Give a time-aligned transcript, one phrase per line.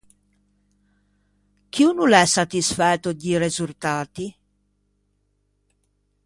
[1.71, 4.25] Chi o no l’é satisfæto di resurtati?